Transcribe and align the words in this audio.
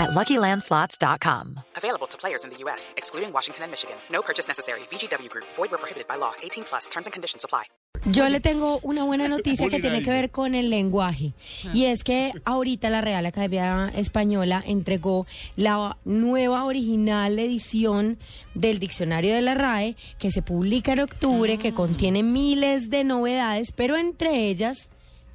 at 0.00 0.10
LuckyLandSlots.com. 0.10 1.60
Available 1.76 2.08
to 2.08 2.16
players 2.18 2.44
in 2.44 2.50
the 2.50 2.58
U.S., 2.64 2.94
excluding 2.96 3.32
Washington 3.32 3.64
and 3.64 3.70
Michigan. 3.70 3.96
No 4.10 4.22
purchase 4.22 4.48
necessary. 4.48 4.80
VGW 4.90 5.28
Group. 5.28 5.46
Void 5.56 5.70
where 5.70 5.78
prohibited 5.78 6.08
by 6.08 6.16
law. 6.16 6.32
18 6.42 6.64
plus. 6.64 6.88
Terms 6.88 7.06
and 7.06 7.12
conditions 7.12 7.44
apply. 7.44 7.64
Yo 8.06 8.28
le 8.28 8.40
tengo 8.40 8.80
una 8.82 9.04
buena 9.04 9.28
noticia 9.28 9.68
que 9.68 9.78
tiene 9.78 10.02
que 10.02 10.10
ver 10.10 10.30
con 10.30 10.54
el 10.54 10.70
lenguaje. 10.70 11.34
Y 11.74 11.84
es 11.84 12.02
que 12.02 12.32
ahorita 12.44 12.88
la 12.88 13.02
Real 13.02 13.26
Academia 13.26 13.92
Española 13.94 14.62
entregó 14.64 15.26
la 15.56 15.98
nueva 16.04 16.64
original 16.64 17.38
edición 17.38 18.18
del 18.54 18.78
Diccionario 18.78 19.34
de 19.34 19.42
la 19.42 19.54
RAE, 19.54 19.96
que 20.18 20.30
se 20.30 20.40
publica 20.40 20.92
en 20.92 21.00
octubre, 21.00 21.58
que 21.58 21.74
contiene 21.74 22.22
miles 22.22 22.88
de 22.88 23.04
novedades, 23.04 23.72
pero 23.72 23.96
entre 23.96 24.48
ellas 24.48 24.89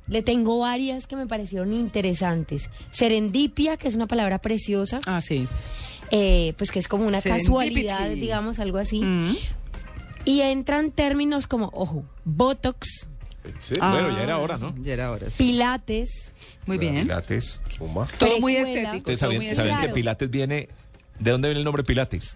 le 0.08 0.22
tengo 0.22 0.59
varias 0.59 1.08
que 1.08 1.16
me 1.16 1.27
parecieron 1.27 1.73
interesantes. 1.73 2.70
Serendipia, 2.91 3.77
que 3.77 3.88
es 3.88 3.96
una 3.96 4.08
palabra 4.08 4.40
preciosa. 4.40 5.00
Ah, 5.05 5.22
sí. 5.22 5.48
eh, 6.12 6.54
pues 6.58 6.72
que 6.72 6.80
es 6.80 6.88
como 6.88 7.05
una 7.08 7.22
Serendipity. 7.22 7.48
casualidad, 7.48 8.10
digamos, 8.10 8.60
algo 8.60 8.77
así. 8.77 9.02
Mm. 9.02 9.36
Y 10.26 10.41
entran 10.41 10.91
términos 10.91 11.48
como, 11.48 11.70
ojo, 11.73 12.04
Botox, 12.23 13.08
Sí, 13.60 13.76
Ah, 13.80 13.91
bueno, 13.91 14.18
ya 14.18 14.23
era 14.23 14.40
hora, 14.40 14.58
¿no? 14.58 14.73
Ya 14.84 14.94
era 14.94 15.12
hora. 15.12 15.27
sí. 15.30 15.36
Pilates, 15.38 16.34
Muy 16.66 16.79
bien. 16.79 17.04
Pilates. 17.04 17.62
Todo 18.18 18.40
muy 18.40 18.55
estético. 18.55 18.98
Ustedes 18.98 19.04
todo 19.04 19.18
saben, 19.18 19.38
muy 19.38 19.54
saben 19.55 19.72
estético. 19.74 19.88
que 19.88 19.94
Pilates 19.94 20.29
viene. 20.32 20.70
¿De 21.20 21.32
dónde 21.32 21.48
viene 21.48 21.60
el 21.60 21.63
nombre 21.63 21.84
Pilates? 21.84 22.35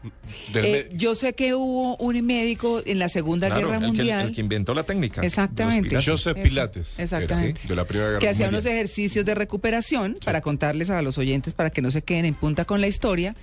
Eh, 0.55 0.89
yo 0.93 1.13
sé 1.13 1.33
que 1.33 1.53
hubo 1.53 1.97
un 1.97 2.25
médico 2.25 2.81
en 2.85 2.97
la 2.97 3.09
Segunda 3.09 3.47
Claro, 3.47 3.67
Guerra 3.67 3.75
el 3.75 3.81
que, 3.81 3.87
Mundial. 3.87 4.27
el 4.27 4.35
que 4.35 4.41
inventó 4.41 4.73
la 4.73 4.83
técnica. 4.83 5.21
Exactamente. 5.21 5.89
Pilates. 5.89 6.07
Joseph 6.09 6.37
Eso, 6.37 6.43
Pilates. 6.47 6.99
Exactamente. 6.99 7.61
Sí, 7.61 7.67
de 7.67 7.75
la 7.75 7.85
Primera 7.85 8.09
Guerra 8.09 8.19
que 8.19 8.29
hacía 8.29 8.47
unos 8.47 8.65
ejercicios 8.65 9.25
de 9.25 9.35
recuperación 9.35 10.15
para 10.23 10.41
contarles 10.41 10.89
a 10.89 11.01
los 11.01 11.17
oyentes 11.17 11.53
para 11.53 11.71
que 11.71 11.81
no 11.81 11.91
se 11.91 12.03
queden 12.03 12.25
en 12.25 12.35
punta 12.35 12.65
con 12.65 12.79
la 12.79 12.87
historia 12.87 13.35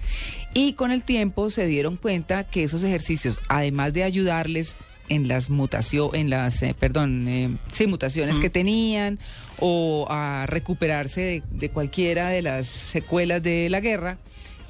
y 0.55 0.73
con 0.73 0.91
el 0.91 1.03
tiempo 1.03 1.50
se 1.50 1.67
dieron 1.67 1.97
cuenta 1.97 2.45
que 2.45 2.62
esos 2.62 2.83
ejercicios 2.83 3.41
además 3.48 3.93
de 3.93 4.05
ayudarles 4.05 4.77
en 5.09 5.28
las 5.28 5.50
mutaciones 5.50 6.21
en 6.21 6.31
las 6.31 6.62
eh, 6.62 6.75
perdón 6.78 7.28
eh, 7.28 7.56
sí 7.71 7.87
mutaciones 7.87 8.39
que 8.41 8.50
tenían 8.50 9.19
o 9.61 10.06
a 10.11 10.47
recuperarse 10.47 11.21
de, 11.21 11.43
de 11.50 11.69
cualquiera 11.71 12.28
de 12.31 12.43
las 12.43 12.67
secuelas 12.67 13.43
de 13.43 13.69
la 13.71 13.81
guerra 13.81 14.19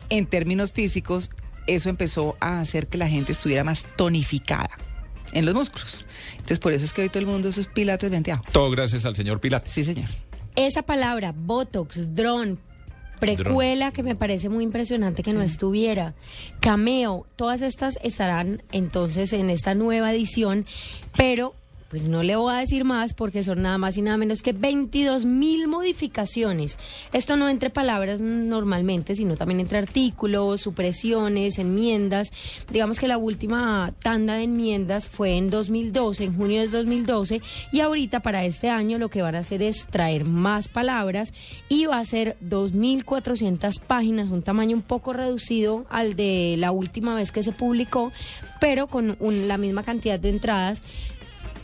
en 0.09 0.27
términos 0.27 0.73
físicos 0.73 1.31
eso 1.67 1.89
empezó 1.89 2.37
a 2.41 2.61
hacer 2.61 2.87
que 2.87 2.99
la 2.99 3.09
gente 3.09 3.33
estuviera 3.33 3.65
más 3.65 3.87
tonificada 3.97 4.71
en 5.33 5.45
los 5.45 5.55
músculos. 5.55 6.07
Entonces 6.33 6.59
por 6.59 6.73
eso 6.73 6.85
es 6.85 6.93
que 6.93 7.03
hoy 7.03 7.09
todo 7.09 7.19
el 7.21 7.27
mundo 7.27 7.49
esos 7.49 7.67
pilates 7.67 8.11
venteado. 8.11 8.43
Todo 8.53 8.71
gracias 8.71 9.05
al 9.05 9.17
señor 9.17 9.41
Pilates. 9.41 9.73
sí 9.73 9.85
señor. 9.85 10.09
Esa 10.55 10.83
palabra, 10.83 11.35
Botox, 11.37 12.15
dron, 12.15 12.59
precuela, 13.19 13.93
que 13.93 14.03
me 14.03 14.15
parece 14.15 14.49
muy 14.49 14.65
impresionante 14.65 15.23
que 15.23 15.33
no 15.33 15.43
estuviera, 15.43 16.15
cameo, 16.61 17.27
todas 17.37 17.61
estas 17.63 17.99
estarán 18.03 18.63
entonces 18.73 19.33
en 19.33 19.51
esta 19.51 19.75
nueva 19.75 20.13
edición, 20.13 20.67
pero 21.17 21.55
pues 21.91 22.09
no 22.09 22.23
le 22.25 22.35
voy 22.35 22.53
a 22.53 22.59
decir 22.59 22.85
más 22.85 23.15
porque 23.15 23.43
son 23.45 23.63
nada 23.63 23.79
más 23.79 23.97
y 23.97 24.03
nada 24.03 24.17
menos 24.17 24.43
que 24.43 24.53
22 24.53 25.25
mil 25.25 25.69
modificaciones. 25.69 26.79
Esto 27.13 27.37
no 27.37 27.49
entre 27.49 27.71
palabras 27.71 28.21
normalmente, 28.21 29.15
sino 29.15 29.37
también 29.37 29.61
entre 29.61 29.79
artículos, 29.79 30.63
supresiones, 30.63 31.59
enmiendas. 31.61 32.33
Digamos 32.73 32.99
que 32.99 33.07
la 33.07 33.19
última 33.19 33.93
tanda 34.03 34.35
de 34.35 34.45
enmiendas 34.45 35.09
fue 35.09 35.37
en 35.37 35.49
2012, 35.49 36.25
en 36.25 36.37
junio 36.37 36.61
del 36.63 36.71
2012, 36.73 37.41
y 37.73 37.81
ahorita 37.81 38.21
para 38.21 38.45
este 38.45 38.69
año 38.69 38.99
lo 38.99 39.09
que 39.09 39.23
van 39.23 39.37
a 39.37 39.41
hacer 39.41 39.63
es 39.63 39.87
traer 39.87 40.25
más 40.25 40.67
palabras 40.69 41.33
y 41.69 41.87
va 41.87 41.99
a 41.99 42.05
ser 42.05 42.37
2.400 42.41 43.81
páginas, 43.81 44.29
un 44.31 44.43
tamaño 44.43 44.77
un 44.77 44.83
poco 44.83 45.13
reducido 45.13 45.87
al 45.89 46.17
de 46.17 46.57
la 46.59 46.73
última 46.73 47.15
vez 47.15 47.31
que 47.31 47.43
se 47.43 47.53
publicó, 47.53 48.13
pero 48.61 48.87
con 48.89 49.17
un- 49.21 49.49
la 49.49 49.57
misma 49.57 49.83
cantidad 49.85 50.19
de 50.19 50.31
entradas 50.31 50.83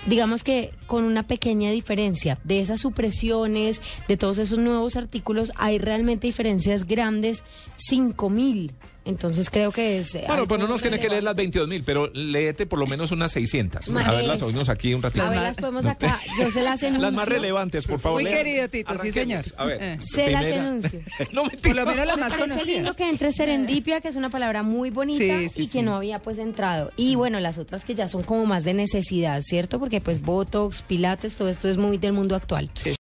digamos 0.07 0.43
que 0.45 0.73
con 0.87 1.05
una 1.05 1.23
pequeña 1.25 1.71
diferencia 1.71 2.39
de 2.45 2.61
esas 2.61 2.81
supresiones, 2.81 3.81
de 4.09 4.17
todos 4.17 4.39
esos 4.39 4.59
nuevos 4.59 4.97
artículos, 4.97 5.53
hay 5.57 5.79
realmente 5.79 6.27
diferencias 6.27 6.85
grandes, 6.85 7.45
5000. 7.77 8.73
Entonces 9.05 9.51
creo 9.51 9.73
que 9.73 9.99
es. 9.99 10.15
eh, 10.15 10.25
Bueno, 10.27 10.47
pues 10.47 10.61
no 10.61 10.69
nos 10.69 10.81
tiene 10.81 10.99
que 10.99 11.09
leer 11.09 11.25
las 11.25 11.35
relevante. 11.35 11.59
22 11.59 11.69
mil, 11.69 11.83
pero 11.85 12.09
léete 12.15 12.67
por 12.67 12.79
lo 12.79 12.87
menos 12.87 13.11
unas 13.11 13.33
600. 13.33 13.89
Más 13.89 14.07
A 14.07 14.13
ver, 14.13 14.25
las 14.25 14.43
oímos 14.43 14.69
aquí 14.69 14.95
un 14.95 15.03
ratito. 15.03 15.25
A 15.25 15.31
ver, 15.31 15.41
las 15.41 15.57
podemos 15.57 15.87
acá. 15.87 16.21
Yo 16.39 16.51
se 16.51 16.63
las 16.63 16.83
enuncio. 16.83 17.03
Las 17.11 17.13
más 17.13 17.27
relevantes, 17.29 17.87
por 17.87 17.99
favor. 17.99 18.23
Muy 18.23 18.31
léalas. 18.31 18.45
querido, 18.45 18.69
Tito, 18.69 18.95
sí, 19.03 19.11
señor. 19.13 19.45
A 19.57 19.65
ver. 19.65 19.79
Eh. 19.83 19.99
Se 20.15 20.31
las 20.31 20.47
enuncio. 20.47 21.01
no, 21.33 21.43
Por 21.43 21.53
mentira. 21.53 21.75
lo 21.75 21.87
menos 21.87 22.07
la 22.07 22.17
más 22.17 22.35
conocida. 22.35 22.65
lindo 22.65 22.95
que 22.95 23.09
entre 23.09 23.33
serendipia, 23.33 24.01
que 24.01 24.09
es 24.09 24.17
una 24.17 24.31
palabra 24.31 24.63
muy 24.63 24.91
bonita 24.91 25.23
Sí, 25.41 25.49
sí, 25.49 25.63
y 25.63 25.67
que 25.67 25.81
sí. 25.81 25.83
no 25.83 25.97
había 25.97 26.21
pues 26.21 26.39
entrado. 26.39 26.91
Y 26.97 27.17
bueno, 27.17 27.41
las 27.41 27.59
otras 27.59 27.85
que 27.85 27.95
ya 27.97 28.07
son 28.09 28.23
como 28.23 28.47
más 28.47 28.63
de 28.65 28.75
necesidad, 28.75 29.43
¿cierto? 29.45 29.79
Porque 29.81 30.01
pues 30.01 30.23
Botox, 30.23 30.83
Pilates, 30.83 31.35
todo 31.35 31.49
esto 31.49 31.69
es 31.69 31.77
muy 31.77 31.99
del 31.99 32.13
mundo 32.13 32.37
actual. 32.37 32.71
Sí. 32.75 32.95